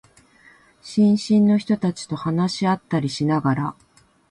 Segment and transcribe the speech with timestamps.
[0.81, 3.75] 新進の人たちと話し合ったりしながら、